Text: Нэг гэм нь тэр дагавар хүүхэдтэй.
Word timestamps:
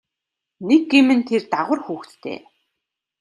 Нэг 0.67 0.81
гэм 0.91 1.07
нь 1.17 1.25
тэр 1.27 1.43
дагавар 1.51 1.79
хүүхэдтэй. 1.85 2.39